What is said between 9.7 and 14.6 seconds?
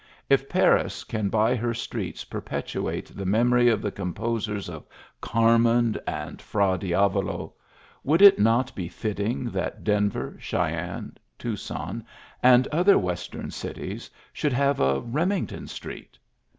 Denver, Cheyenne, Tucson, and other western cities, should